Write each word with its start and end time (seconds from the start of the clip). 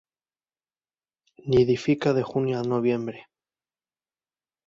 Nidifica 1.45 2.11
de 2.13 2.23
junio 2.23 2.57
a 2.59 2.63
noviembre. 2.63 3.27